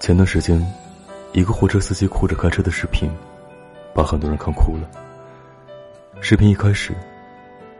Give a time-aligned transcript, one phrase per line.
[0.00, 0.58] 前段时间，
[1.34, 3.10] 一个货车司机哭着开车的视频，
[3.94, 4.90] 把很多人看哭了。
[6.22, 6.94] 视频一开始，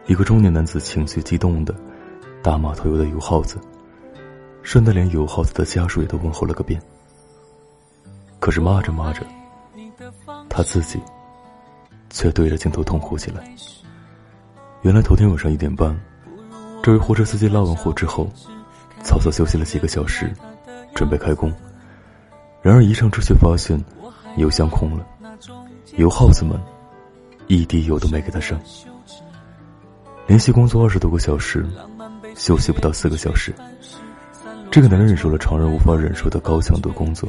[0.05, 1.73] 一个中年男子情绪激动的
[2.43, 3.57] 大骂头油的油耗子，
[4.61, 6.79] 顺带连油耗子的家属也都问候了个遍。
[8.39, 9.25] 可是骂着骂着，
[10.47, 11.01] 他自己
[12.11, 13.43] 却对着镜头痛哭起来。
[14.83, 15.99] 原来头天晚上一点半，
[16.83, 18.29] 这位货车司机拉完货之后，
[19.03, 20.31] 草草休息了几个小时，
[20.93, 21.51] 准备开工。
[22.61, 23.83] 然而一上车却发现
[24.37, 25.05] 油箱空了，
[25.97, 26.59] 油耗子们
[27.47, 28.59] 一滴油都没给他上。
[30.27, 31.65] 连续工作二十多个小时，
[32.35, 33.53] 休息不到四个小时，
[34.69, 37.27] 这个男人忍受了常人无法忍受的高强度工作。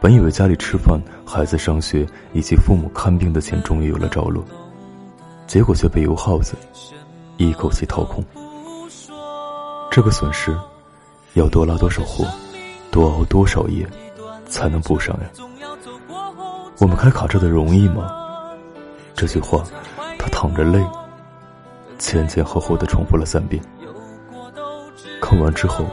[0.00, 4.44] 本以为家里吃饭、孩子上学以及父母看病的钱终于有了着落，
[5.46, 6.54] 结果却被油耗子
[7.38, 8.24] 一口气掏空。
[9.90, 10.56] 这个损失
[11.34, 12.24] 要多拉多少货，
[12.90, 13.88] 多熬多少夜？
[14.50, 15.30] 才能补上呀！
[16.78, 18.10] 我们开卡车的容易吗？
[19.14, 19.62] 这句话，
[20.18, 20.84] 他淌着泪，
[21.98, 23.62] 前前后后的重复了三遍。
[25.22, 25.86] 看完之后，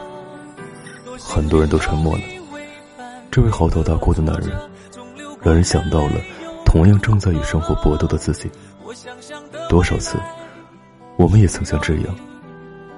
[1.20, 2.22] 很多人都沉默了。
[3.30, 4.50] 这位嚎啕大哭的男人，
[5.40, 6.14] 让人想到了
[6.64, 8.50] 同样正在与生活搏斗的自己。
[9.68, 10.18] 多少次，
[11.16, 12.16] 我们也曾像这样，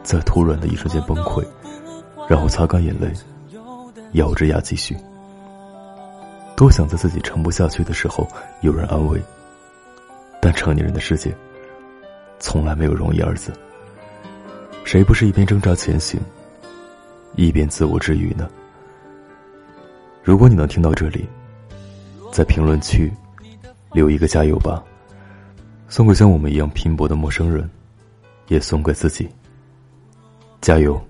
[0.03, 1.45] 在突然的一瞬间崩溃，
[2.29, 3.13] 然后擦干眼泪，
[4.13, 4.97] 咬着牙继续。
[6.61, 8.29] 多想在自己撑不下去的时候
[8.61, 9.19] 有人安慰，
[10.43, 11.35] 但成年人的世界，
[12.39, 13.51] 从来没有容易二字。
[14.85, 16.21] 谁不是一边挣扎前行，
[17.35, 18.47] 一边自我治愈呢？
[20.23, 21.27] 如果你能听到这里，
[22.31, 23.11] 在评论区
[23.93, 24.85] 留一个加油吧，
[25.89, 27.67] 送给像我们一样拼搏的陌生人，
[28.49, 29.27] 也送给自己，
[30.61, 31.03] 加油。